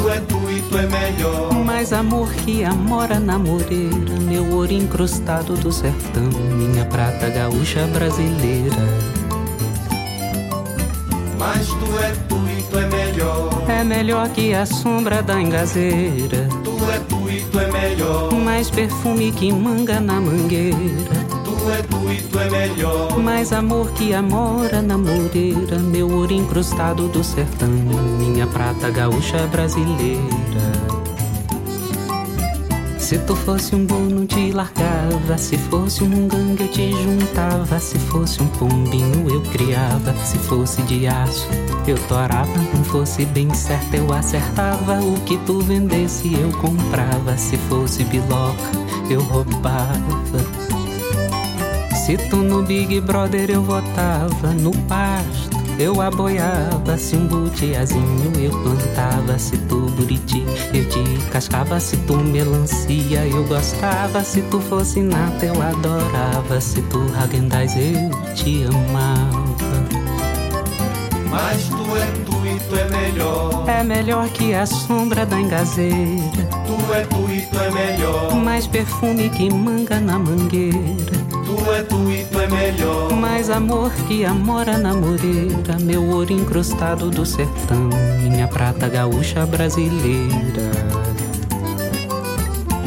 Tu 0.00 0.08
é 0.08 0.20
tu 0.20 0.50
e 0.50 0.62
tu 0.62 0.78
é 0.78 0.86
melhor. 0.86 1.52
Mais 1.64 1.92
amor 1.92 2.32
que 2.32 2.64
amora 2.64 3.18
na 3.20 3.38
moreira, 3.38 4.18
meu 4.20 4.50
ouro 4.52 4.72
incrustado 4.72 5.54
do 5.56 5.70
sertão, 5.72 6.24
minha 6.56 6.84
prata 6.86 7.28
gaúcha 7.28 7.86
brasileira. 7.88 8.76
Mas 11.38 11.66
tu 11.68 11.98
é 12.02 12.12
tu 12.28 12.36
e 12.58 12.62
tu 12.70 12.78
é 12.78 12.86
melhor. 12.86 13.50
É 13.68 13.84
melhor 13.84 14.28
que 14.30 14.52
a 14.54 14.66
sombra 14.66 15.22
da 15.22 15.40
engazeira, 15.40 16.48
Tu 16.64 16.90
é 16.90 16.98
tu 17.08 17.30
e 17.30 17.40
tu 17.50 17.58
é 17.58 17.70
melhor. 17.70 18.32
mais 18.32 18.70
perfume 18.70 19.32
que 19.32 19.52
manga 19.52 20.00
na 20.00 20.20
mangueira, 20.20 21.19
é 21.72 21.82
tu 21.82 22.38
é 22.38 22.50
melhor. 22.50 23.18
mais 23.18 23.52
amor 23.52 23.90
que 23.92 24.12
amora 24.12 24.82
na 24.82 24.98
moreira, 24.98 25.78
meu 25.78 26.10
ouro 26.10 26.32
incrustado 26.32 27.08
do 27.08 27.22
sertão, 27.22 27.68
minha 27.68 28.46
prata 28.46 28.90
gaúcha 28.90 29.46
brasileira. 29.46 30.20
Se 33.10 33.18
tu 33.18 33.34
fosse 33.34 33.74
um 33.74 33.84
bom, 33.84 34.02
não 34.02 34.24
te 34.24 34.52
largava. 34.52 35.36
Se 35.36 35.58
fosse 35.58 36.04
um 36.04 36.28
gangue, 36.28 36.62
eu 36.62 36.68
te 36.68 36.92
juntava. 36.92 37.80
Se 37.80 37.98
fosse 37.98 38.40
um 38.40 38.46
pombinho, 38.46 39.28
eu 39.28 39.40
criava. 39.50 40.14
Se 40.24 40.38
fosse 40.38 40.80
de 40.82 41.08
aço, 41.08 41.48
eu 41.88 41.98
torava. 42.06 42.56
Não 42.72 42.84
fosse 42.84 43.24
bem 43.24 43.52
certo, 43.52 43.94
eu 43.94 44.12
acertava. 44.12 45.00
O 45.00 45.20
que 45.22 45.36
tu 45.38 45.58
vendesse, 45.58 46.32
eu 46.34 46.52
comprava. 46.60 47.36
Se 47.36 47.56
fosse 47.68 48.04
biloca, 48.04 48.70
eu 49.10 49.20
roubava. 49.22 50.69
Se 52.10 52.16
tu 52.28 52.38
no 52.38 52.60
Big 52.60 53.00
Brother 53.02 53.48
eu 53.48 53.62
votava, 53.62 54.48
no 54.48 54.72
pasto 54.88 55.56
eu 55.78 56.00
aboiava. 56.00 56.98
Se 56.98 57.14
um 57.14 57.28
butiazinho 57.28 58.32
eu 58.36 58.50
plantava, 58.50 59.38
se 59.38 59.56
tu 59.68 59.82
buriti 59.96 60.44
eu 60.74 60.88
te 60.88 61.04
cascava. 61.30 61.78
Se 61.78 61.96
tu 61.98 62.16
melancia 62.16 63.24
eu 63.28 63.44
gostava, 63.44 64.24
se 64.24 64.42
tu 64.42 64.58
fosse 64.58 65.00
nata 65.00 65.46
eu 65.46 65.62
adorava. 65.62 66.60
Se 66.60 66.82
tu 66.82 66.98
Hagendaz 67.16 67.76
eu 67.76 68.10
te 68.34 68.64
amava. 68.64 69.60
Mas 71.30 71.68
tu 71.68 71.96
é 71.96 72.06
tu 72.24 72.44
e 72.44 72.58
tu 72.68 72.74
é 72.74 72.88
melhor. 72.88 73.68
É 73.68 73.84
melhor 73.84 74.28
que 74.30 74.52
a 74.52 74.66
sombra 74.66 75.24
da 75.24 75.40
engazeira, 75.40 76.48
Tu 76.66 76.92
é 76.92 77.02
tu 77.04 77.30
e 77.30 77.42
tu 77.42 77.56
é 77.56 77.70
melhor. 77.70 78.34
mais 78.34 78.66
perfume 78.66 79.30
que 79.30 79.48
manga 79.48 80.00
na 80.00 80.18
mangueira. 80.18 81.19
Tu 81.50 81.72
é 81.72 81.82
tu 81.82 82.10
e 82.10 82.24
tu 82.30 82.38
é 82.38 82.46
melhor. 82.46 83.12
Mais 83.12 83.50
amor 83.50 83.90
que 84.06 84.24
amora 84.24 84.78
na 84.78 84.94
moreira, 84.94 85.76
meu 85.80 86.04
ouro 86.08 86.32
incrustado 86.32 87.10
do 87.10 87.26
sertão, 87.26 87.90
minha 88.22 88.46
prata 88.46 88.88
gaúcha 88.88 89.44
brasileira. 89.46 90.70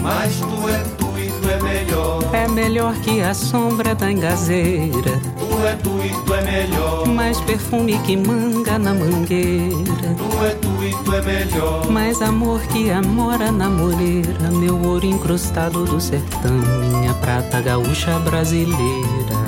Mas 0.01 0.35
tu 0.37 0.69
é 0.69 0.79
tu 0.97 1.07
e 1.19 1.27
tu 1.41 1.49
é 1.49 1.61
melhor. 1.61 2.23
É 2.33 2.47
melhor 2.47 2.93
que 3.01 3.21
a 3.21 3.33
sombra 3.33 3.93
da 3.95 4.09
engazeira, 4.09 5.19
Tu 5.37 5.67
é 5.67 5.75
tu 5.83 5.89
e 6.03 6.09
tu 6.25 6.33
é 6.33 6.41
melhor. 6.41 7.07
mais 7.07 7.39
perfume 7.41 7.97
que 7.99 8.15
manga 8.15 8.79
na 8.79 8.93
mangueira. 8.93 10.15
Tu 10.17 10.45
é 10.45 10.49
tu 10.55 10.62
tu 11.03 11.13
é 11.13 11.21
melhor. 11.21 11.89
Mais 11.89 12.21
amor 12.21 12.61
que 12.67 12.89
amora 12.89 13.51
na 13.51 13.69
moreira, 13.69 14.51
meu 14.51 14.81
ouro 14.81 15.05
incrustado 15.05 15.85
do 15.85 15.99
sertão, 15.99 16.51
minha 16.79 17.13
prata 17.15 17.61
gaúcha 17.61 18.17
brasileira. 18.19 19.42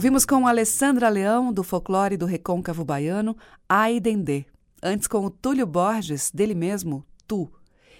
Ouvimos 0.00 0.24
com 0.24 0.46
Alessandra 0.46 1.10
Leão, 1.10 1.52
do 1.52 1.62
folclore 1.62 2.16
do 2.16 2.24
recôncavo 2.24 2.82
baiano, 2.82 3.36
Ai 3.68 4.00
Dendê. 4.00 4.46
Antes 4.82 5.06
com 5.06 5.26
o 5.26 5.28
Túlio 5.28 5.66
Borges, 5.66 6.30
dele 6.32 6.54
mesmo, 6.54 7.04
Tu. 7.28 7.46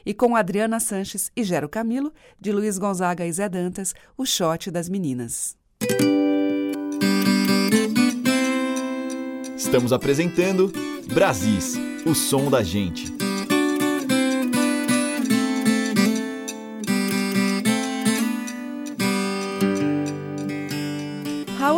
E 0.07 0.15
com 0.15 0.35
Adriana 0.35 0.81
Sanches 0.81 1.31
e 1.37 1.45
Gero 1.45 1.69
Camilo, 1.69 2.11
de 2.41 2.53
Luiz 2.53 2.79
Gonzaga 2.79 3.27
e 3.27 3.31
Zé 3.31 3.51
Dantas, 3.51 3.95
o 4.17 4.25
shot 4.25 4.71
das 4.71 4.89
meninas. 4.89 5.55
Estamos 9.55 9.93
apresentando 9.93 10.73
Brasis, 11.13 11.77
o 12.07 12.15
som 12.15 12.51
da 12.51 12.63
gente. 12.63 13.30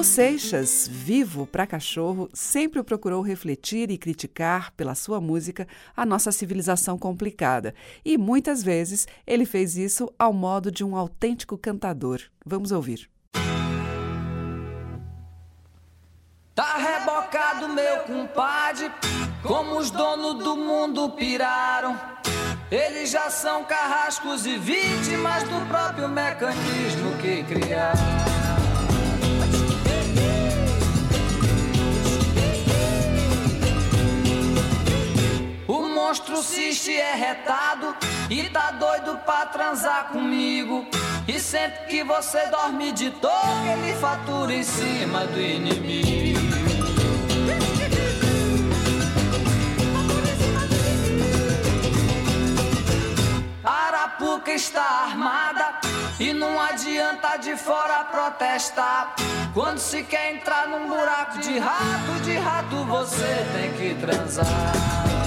Raul 0.03 0.05
Seixas, 0.05 0.88
vivo 0.90 1.46
para 1.46 1.64
cachorro, 1.64 2.28
sempre 2.34 2.82
procurou 2.82 3.22
refletir 3.22 3.88
e 3.88 3.96
criticar 3.96 4.72
pela 4.72 4.96
sua 4.96 5.20
música 5.20 5.68
a 5.96 6.05
nossa 6.05 6.32
civilização 6.32 6.98
complicada. 6.98 7.72
E 8.05 8.18
muitas 8.18 8.64
vezes 8.64 9.07
ele 9.24 9.46
fez 9.46 9.76
isso 9.76 10.12
ao 10.18 10.32
modo 10.32 10.72
de 10.72 10.82
um 10.82 10.96
autêntico 10.96 11.57
cantador. 11.57 12.20
Vamos 12.44 12.72
ouvir. 12.72 13.09
Tá 16.53 16.76
rebocado 16.78 17.68
meu 17.68 17.98
compadre, 18.00 18.90
como 19.40 19.78
os 19.78 19.92
donos 19.92 20.42
do 20.42 20.57
mundo 20.57 21.11
piraram. 21.11 21.96
Eles 22.72 23.09
já 23.09 23.30
são 23.30 23.64
carrascos 23.64 24.46
e 24.46 24.59
vítimas 24.59 25.44
do 25.44 25.64
próprio 25.68 26.09
mecanismo 26.09 27.16
que 27.18 27.44
criaram. 27.44 28.32
Monstro 36.13 36.43
cisne 36.43 36.93
é 36.93 37.15
retado 37.15 37.97
e 38.29 38.43
tá 38.51 38.73
doido 38.73 39.17
pra 39.25 39.47
transar 39.47 40.09
comigo. 40.09 40.87
E 41.27 41.41
sempre 41.41 41.87
que 41.87 42.05
você 42.05 42.49
dorme 42.49 42.93
de 42.93 43.11
toque, 43.13 43.69
ele 43.69 43.95
fatura 43.95 44.53
em 44.53 44.63
cima 44.63 45.25
do 45.25 45.41
inimigo. 45.41 46.39
Arapuca 53.65 54.53
está 54.53 54.83
armada 54.83 55.81
e 56.21 56.35
não 56.35 56.61
adianta 56.61 57.39
de 57.39 57.57
fora 57.57 58.05
protestar. 58.05 59.15
Quando 59.55 59.79
se 59.79 60.03
quer 60.03 60.35
entrar 60.35 60.69
num 60.69 60.89
buraco 60.89 61.39
de 61.39 61.59
rato, 61.59 62.21
de 62.23 62.37
rato 62.37 62.85
você 62.85 63.47
tem 63.55 63.73
que 63.73 63.99
transar. 63.99 65.22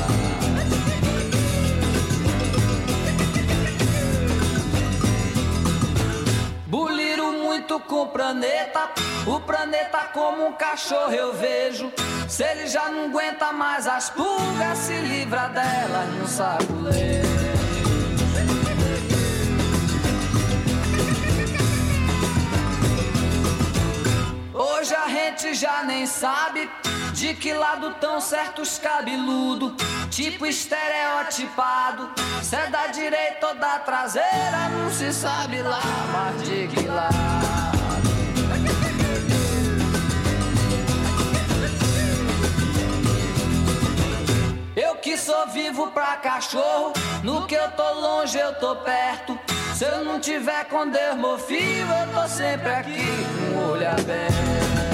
Com 7.88 8.04
o 8.04 8.08
planeta, 8.08 8.90
o 9.26 9.40
planeta 9.40 10.10
como 10.14 10.48
um 10.48 10.54
cachorro 10.54 11.14
eu 11.14 11.34
vejo. 11.34 11.92
Se 12.28 12.44
ele 12.44 12.68
já 12.68 12.90
não 12.90 13.06
aguenta 13.06 13.52
mais 13.52 13.88
as 13.88 14.10
pulgas, 14.10 14.78
se 14.78 14.94
livra 14.94 15.48
delas 15.50 16.10
no 16.16 16.28
saculejo. 16.28 17.36
Hoje 24.54 24.96
a 24.96 25.08
gente 25.08 25.54
já 25.54 25.84
nem 25.84 26.06
sabe 26.06 26.70
de 27.14 27.34
que 27.34 27.54
lado 27.54 27.96
tão 28.00 28.20
certos 28.20 28.78
cabeludo, 28.78 29.76
tipo 30.10 30.46
estereotipado. 30.46 32.10
Se 32.44 32.56
é 32.56 32.68
da 32.68 32.88
direita 32.88 33.48
ou 33.48 33.56
da 33.56 33.80
traseira, 33.80 34.70
não 34.70 34.92
se 34.92 35.14
sabe 35.14 35.62
lá, 35.62 35.82
mas 36.12 36.44
de 36.44 36.68
que 36.68 36.88
lado. 36.88 37.55
Que 45.02 45.18
sou 45.18 45.48
vivo 45.48 45.92
pra 45.92 46.18
cachorro, 46.18 46.92
no 47.24 47.46
que 47.46 47.54
eu 47.54 47.70
tô 47.72 47.94
longe 47.94 48.40
eu 48.40 48.56
tô 48.56 48.76
perto. 48.78 49.38
Se 49.76 49.86
eu 49.86 50.04
não 50.04 50.20
tiver 50.20 50.66
com 50.66 50.90
filho, 51.38 51.88
eu 51.88 52.22
tô 52.22 52.28
sempre 52.28 52.70
aqui 52.70 53.06
com 53.54 53.60
o 53.60 53.72
olho 53.74 53.88
aberto. 53.88 54.86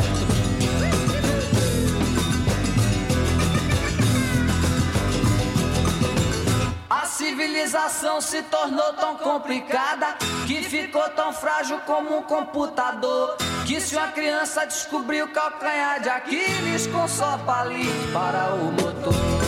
A 6.89 7.05
civilização 7.05 8.19
se 8.19 8.43
tornou 8.43 8.93
tão 8.93 9.15
complicada 9.15 10.17
que 10.45 10.61
ficou 10.61 11.07
tão 11.09 11.31
frágil 11.31 11.79
como 11.85 12.17
um 12.17 12.23
computador. 12.23 13.37
Que 13.65 13.79
se 13.79 13.95
uma 13.95 14.09
criança 14.09 14.65
descobriu 14.65 15.25
o 15.25 15.29
calcanhar 15.29 16.01
de 16.01 16.09
Aquiles 16.09 16.87
com 16.87 17.07
só 17.07 17.37
palito 17.37 18.11
para 18.11 18.53
o 18.55 18.71
motor. 18.71 19.40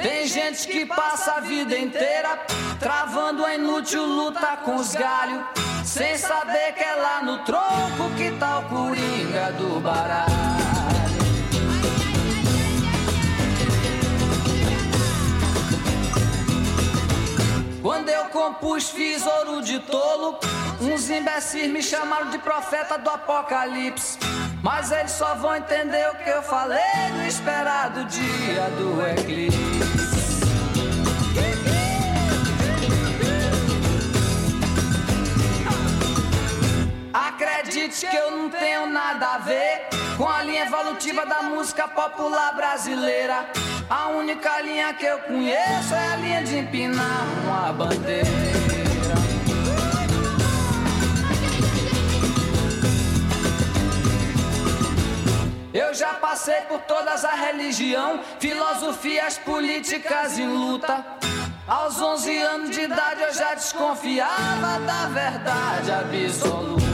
Tem 0.00 0.28
gente 0.28 0.68
que 0.68 0.86
passa 0.86 1.32
a 1.32 1.40
vida 1.40 1.76
inteira 1.76 2.38
travando 2.78 3.44
a 3.44 3.56
inútil 3.56 4.04
luta 4.04 4.56
com 4.58 4.76
os 4.76 4.94
galhos, 4.94 5.42
sem 5.84 6.16
saber 6.16 6.72
que 6.74 6.84
é 6.84 6.94
lá 6.94 7.22
no 7.24 7.38
tronco 7.44 8.14
que 8.16 8.30
tá 8.38 8.60
o 8.60 8.62
coringa 8.68 9.52
do 9.58 9.80
baralho. 9.80 10.48
Quando 17.82 18.08
eu 18.08 18.26
compus, 18.26 18.90
fiz 18.90 19.26
ouro 19.26 19.62
de 19.62 19.80
tolo. 19.80 20.38
Uns 20.80 21.10
imbecis 21.10 21.68
me 21.68 21.82
chamaram 21.82 22.30
de 22.30 22.38
profeta 22.38 22.96
do 22.98 23.10
apocalipse. 23.10 24.16
Mas 24.62 24.90
eles 24.90 25.12
só 25.12 25.34
vão 25.36 25.54
entender 25.54 26.08
o 26.10 26.16
que 26.16 26.30
eu 26.30 26.42
falei 26.42 26.80
no 27.14 27.24
esperado 27.24 28.04
dia 28.06 28.68
do 28.76 29.06
eclipse. 29.06 30.38
Acredite 37.14 38.06
que 38.06 38.16
eu 38.16 38.30
não 38.32 38.50
tenho 38.50 38.86
nada 38.86 39.34
a 39.34 39.38
ver 39.38 39.88
com 40.16 40.28
a 40.28 40.42
linha 40.42 40.64
evolutiva 40.64 41.24
da 41.24 41.42
música 41.42 41.86
popular 41.86 42.54
brasileira. 42.54 43.46
A 43.88 44.08
única 44.08 44.60
linha 44.60 44.92
que 44.92 45.06
eu 45.06 45.18
conheço 45.20 45.94
é 45.94 46.12
a 46.12 46.16
linha 46.16 46.42
de 46.42 46.58
empinar 46.58 47.26
uma 47.44 47.72
bandeira. 47.72 48.67
Eu 55.72 55.92
já 55.92 56.14
passei 56.14 56.62
por 56.62 56.80
todas 56.82 57.24
as 57.24 57.40
religião, 57.40 58.20
filosofias 58.40 59.36
políticas 59.36 60.38
em 60.38 60.46
luta. 60.46 61.04
Aos 61.66 62.00
11 62.00 62.38
anos 62.38 62.70
de 62.70 62.80
idade 62.80 63.20
eu 63.20 63.32
já 63.34 63.54
desconfiava 63.54 64.80
da 64.80 65.06
verdade 65.08 65.92
absoluta. 65.92 66.88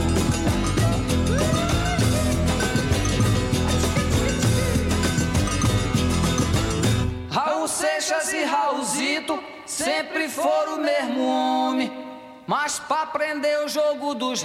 Raul 7.31 7.67
Seixas 7.69 8.33
e 8.33 8.43
Raulzito 8.43 9.41
sempre 9.65 10.27
foram 10.27 10.75
o 10.75 10.81
mesmo 10.81 11.25
homem. 11.25 12.05
Mas 12.45 12.77
pra 12.77 13.03
aprender 13.03 13.63
o 13.63 13.69
jogo 13.69 14.13
dos 14.13 14.43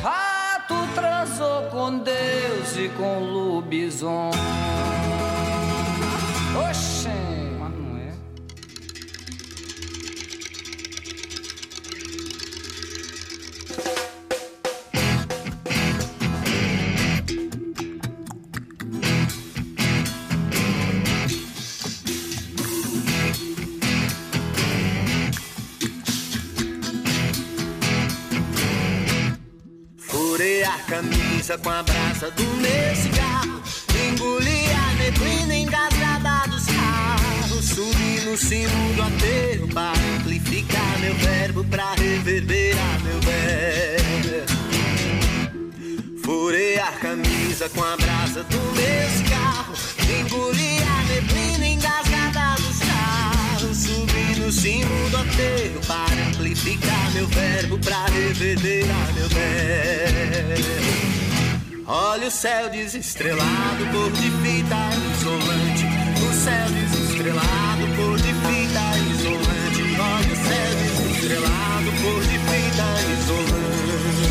ratos, 0.70 0.94
transou 0.94 1.62
com 1.70 1.98
Deus 1.98 2.76
e 2.76 2.88
com 2.90 3.18
o 3.18 3.54
lobisomem. 3.54 4.99
Camisa 31.50 31.58
com 31.58 31.70
a 31.70 31.82
brasa 31.82 32.30
do 32.30 32.44
meu 32.44 32.96
cigarro 32.96 33.60
Engoli 34.08 34.66
a 34.70 34.94
neblina 34.94 35.54
engasgada 35.54 36.46
dos 36.48 36.66
carros 36.66 37.64
Subi 37.64 38.20
no 38.24 38.36
cimo 38.36 38.94
do 38.94 39.02
aterro 39.02 39.66
para 39.68 39.98
amplificar 40.16 40.98
meu 41.00 41.14
verbo, 41.14 41.64
pra 41.64 41.94
reverberar 41.94 43.00
meu 43.02 43.20
verbo. 43.20 44.46
Furei 46.24 46.78
a 46.78 46.92
camisa 46.92 47.68
com 47.70 47.82
a 47.82 47.96
brasa 47.96 48.44
do 48.44 48.58
meu 48.58 49.30
carro. 49.30 49.74
Engoli 50.20 50.78
a 50.82 51.02
neblina 51.04 51.66
engasgada 51.66 52.54
dos 52.62 52.78
carros. 52.78 53.76
Subi 53.76 54.40
no 54.40 54.52
cimo 54.52 55.10
do 55.10 55.16
aterro 55.16 55.80
para 55.86 56.28
amplificar 56.28 57.10
meu 57.12 57.26
verbo, 57.28 57.78
pra 57.78 58.06
reverberar 58.06 59.12
meu 59.14 59.28
verbo. 59.28 60.79
Olha 61.92 62.28
o 62.28 62.30
céu 62.30 62.70
desestrelado, 62.70 63.84
cor 63.90 64.12
de 64.12 64.30
fita 64.30 64.90
isolante. 65.10 65.86
O 66.22 66.32
céu 66.32 66.70
desestrelado, 66.70 67.84
cor 67.96 68.16
de 68.16 68.32
fita 68.32 68.96
isolante. 69.10 69.82
Olha 69.98 70.32
o 70.32 70.36
céu 70.36 70.70
desestrelado, 70.78 71.90
cor 72.00 72.22
de 72.22 72.38
fita 72.46 72.86
isolante. 73.18 74.30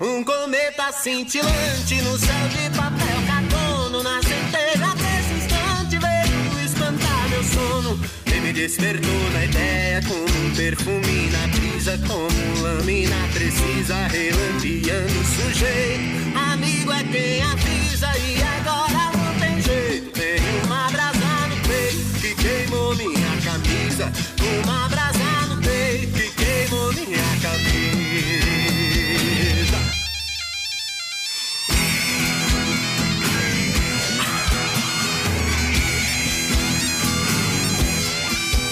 Um 0.00 0.24
cometa 0.24 0.90
cintilante 0.90 2.02
no 2.02 2.18
céu 2.18 2.48
de 2.48 2.68
papel 2.76 3.22
carbono 3.28 4.02
na 4.02 4.20
centelha 4.24 4.92
desse 4.96 5.34
instante 5.34 5.98
veio 5.98 6.64
espantar 6.64 7.28
meu 7.28 7.44
sono 7.44 7.96
e 8.26 8.40
me 8.40 8.52
despertou 8.52 9.30
na 9.34 9.44
ideia 9.44 10.02
como 10.02 10.24
um 10.24 10.50
perfume 10.56 11.30
na 11.30 11.46
brisa 11.46 11.65
como 11.98 12.62
lâmina 12.62 13.14
precisa 13.32 14.08
relampeando 14.08 15.20
o 15.20 15.24
sujeito. 15.24 16.36
Amigo 16.36 16.92
é 16.92 17.04
quem 17.04 17.40
avisa 17.44 18.10
e 18.18 18.42
agora 18.42 19.12
não 19.16 19.38
tem 19.38 19.62
jeito. 19.62 20.10
Tem 20.10 20.40
uma 20.64 20.90
brasa 20.90 21.46
no 21.48 21.56
peito 21.68 22.20
que 22.20 22.34
queimou 22.34 22.92
minha 22.96 23.40
camisa. 23.44 24.12
Uma 24.64 24.88
brasa 24.88 25.46
no 25.48 25.62
peito 25.62 26.12
que 26.12 26.28
queimou 26.30 26.92
minha 26.92 27.22
camisa. 27.40 27.78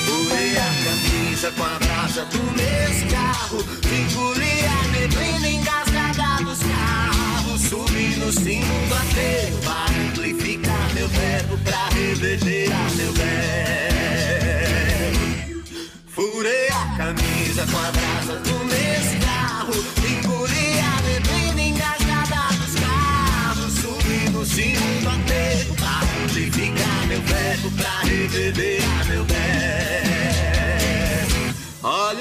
Furei 0.04 0.56
a 0.56 0.70
camisa 0.84 1.52
com 1.52 1.62
a 1.62 1.83
do 2.22 2.38
meu 2.38 3.10
carro. 3.10 3.58
Engoli 3.90 4.64
a 4.66 4.88
neblina 4.92 5.48
engasgada 5.48 6.44
dos 6.44 6.60
carros. 6.60 7.60
Subi 7.68 8.16
no 8.16 8.32
cimo 8.32 8.86
do 8.88 8.94
aterro 8.94 9.58
Para 9.64 9.90
amplificar 10.00 10.94
meu 10.94 11.08
verbo 11.08 11.58
Pra 11.58 11.88
reverberar 11.88 12.90
meu 12.94 13.12
verbo 13.12 13.34
Furei 16.06 16.68
a 16.68 16.96
camisa 16.96 17.66
com 17.66 17.78
a 17.78 17.90
brasa 17.90 18.38
do 18.40 18.64
meu 18.64 19.20
carro. 19.26 19.74
Engoli 20.06 20.78
a 20.78 21.02
neblina 21.02 21.62
engasgada 21.62 22.54
dos 22.54 22.74
carros. 22.80 23.74
Subi 23.74 24.30
no 24.30 24.46
cimo 24.46 25.00
do 25.00 25.08
aterro 25.08 25.74
Para 25.74 26.24
amplificar 26.24 27.06
meu 27.08 27.20
verbo 27.22 27.70
Pra 27.72 28.00
reverberar 28.08 29.04
meu 29.06 29.24
verbo 29.24 29.53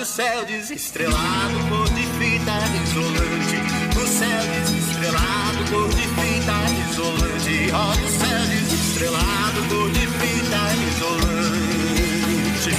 o 0.03 0.05
céu 0.05 0.43
desestrelado, 0.43 1.57
cor 1.69 1.87
de 1.91 2.05
fita 2.19 2.51
isolante. 2.83 3.55
O 3.95 4.05
céu 4.05 4.43
desestrelado, 4.51 5.63
cor 5.71 5.87
de 5.95 6.01
fita 6.01 6.55
isolante. 6.91 7.71
Olha 7.71 8.03
o 8.03 8.09
céu 8.11 8.41
desestrelado, 8.51 9.63
cor 9.69 9.89
de 9.91 10.05
fita 10.05 10.61
isolante. 10.91 12.73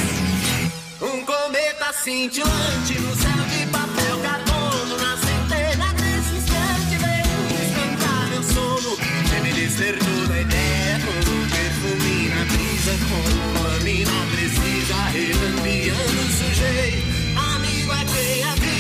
Um 1.01 1.25
cometa 1.25 1.95
cintilante 1.95 2.99
no 3.01 3.17
céu 3.17 3.43
de 3.49 3.67
papel 3.69 4.19
carbono 4.21 4.99
na 4.99 5.17
centelha 5.17 5.95
desse 5.95 6.37
instante 6.37 6.95
veio 7.01 7.41
espantar 7.65 8.29
meu 8.29 8.43
sono. 8.43 8.99
E 9.35 9.41
me 9.41 9.53
despertou 9.55 10.27
da 10.29 10.41
ideia 10.43 11.01
como 11.07 11.37
um 11.41 11.49
perfume 11.49 12.29
na 12.29 12.45
brisa, 12.45 12.93
como 13.09 13.63
lâmina 13.63 14.13
precisa 14.31 14.97
relampeando 15.09 16.21
o 16.21 17.14
sujeito. 18.15 18.45
Amigo 18.45 18.65
é 18.65 18.74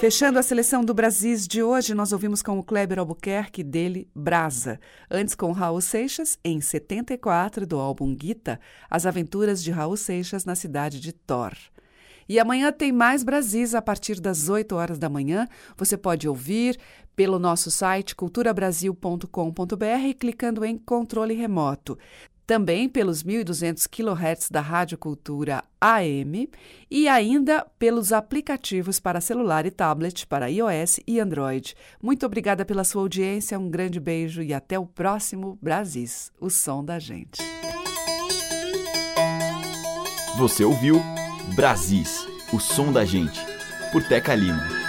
Fechando 0.00 0.38
a 0.38 0.42
seleção 0.42 0.82
do 0.82 0.94
Brasis 0.94 1.46
de 1.46 1.62
hoje, 1.62 1.92
nós 1.92 2.10
ouvimos 2.10 2.40
com 2.40 2.58
o 2.58 2.62
Kleber 2.64 2.98
Albuquerque 2.98 3.62
dele 3.62 4.08
Brasa. 4.14 4.80
Antes 5.10 5.34
com 5.34 5.52
Raul 5.52 5.82
Seixas, 5.82 6.38
em 6.42 6.58
74, 6.58 7.66
do 7.66 7.78
álbum 7.78 8.14
Guita, 8.14 8.58
As 8.88 9.04
Aventuras 9.04 9.62
de 9.62 9.70
Raul 9.70 9.98
Seixas 9.98 10.46
na 10.46 10.54
cidade 10.54 10.98
de 10.98 11.12
Thor. 11.12 11.52
E 12.26 12.40
amanhã 12.40 12.72
tem 12.72 12.92
mais 12.92 13.22
Brasis 13.22 13.74
a 13.74 13.82
partir 13.82 14.18
das 14.22 14.48
8 14.48 14.74
horas 14.74 14.98
da 14.98 15.10
manhã. 15.10 15.46
Você 15.76 15.98
pode 15.98 16.26
ouvir 16.26 16.78
pelo 17.14 17.38
nosso 17.38 17.70
site 17.70 18.16
culturabrasil.com.br 18.16 20.14
clicando 20.18 20.64
em 20.64 20.78
controle 20.78 21.34
remoto. 21.34 21.98
Também 22.50 22.88
pelos 22.88 23.22
1.200 23.22 23.86
kHz 23.86 24.50
da 24.50 24.60
Rádio 24.60 24.98
Cultura 24.98 25.62
AM 25.80 26.50
e 26.90 27.06
ainda 27.06 27.64
pelos 27.78 28.12
aplicativos 28.12 28.98
para 28.98 29.20
celular 29.20 29.66
e 29.66 29.70
tablet 29.70 30.26
para 30.26 30.50
iOS 30.50 30.98
e 31.06 31.20
Android. 31.20 31.76
Muito 32.02 32.26
obrigada 32.26 32.64
pela 32.64 32.82
sua 32.82 33.02
audiência, 33.02 33.56
um 33.56 33.70
grande 33.70 34.00
beijo 34.00 34.42
e 34.42 34.52
até 34.52 34.76
o 34.76 34.84
próximo 34.84 35.60
Brasis, 35.62 36.32
o 36.40 36.50
som 36.50 36.84
da 36.84 36.98
gente. 36.98 37.40
Você 40.36 40.64
ouviu 40.64 41.00
Brasis, 41.54 42.26
o 42.52 42.58
som 42.58 42.90
da 42.90 43.04
gente, 43.04 43.40
por 43.92 44.02
Teca 44.02 44.34
Lima. 44.34 44.79